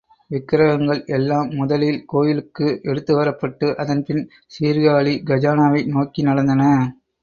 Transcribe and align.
விக்ரகங்கள் 0.31 1.01
எல்லாம் 1.07 1.49
முதலில் 1.49 1.99
கோயிலுக்கு 2.05 2.67
எடுத்துவரப்பட்டு 2.83 3.69
அதன்பின் 3.75 4.23
சீர்காழி 4.55 5.15
கஜானாவை 5.29 5.83
நோக்கி 5.87 6.23
நடந்தன. 6.23 6.63